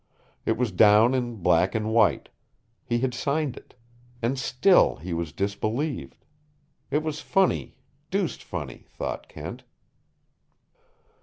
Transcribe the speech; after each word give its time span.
It 0.47 0.57
was 0.57 0.71
down 0.71 1.13
in 1.13 1.43
black 1.43 1.75
and 1.75 1.93
white. 1.93 2.29
He 2.83 2.97
had 3.01 3.13
signed 3.13 3.55
it. 3.55 3.75
And 4.19 4.39
still 4.39 4.95
he 4.95 5.13
was 5.13 5.31
disbelieved. 5.31 6.25
It 6.89 7.03
was 7.03 7.19
funny, 7.21 7.75
deuced 8.09 8.43
funny, 8.43 8.87
thought 8.89 9.27
Kent. 9.29 9.63